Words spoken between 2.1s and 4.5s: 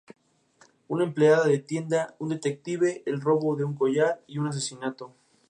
un detective, el robo de un collar y un